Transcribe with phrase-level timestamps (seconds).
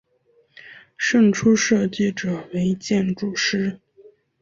[0.97, 3.79] 胜出设计者为建筑师。